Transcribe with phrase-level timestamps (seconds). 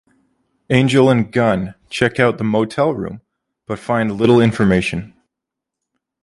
[0.71, 3.21] Angel and Gunn check out the motel room,
[3.67, 5.13] but find little information.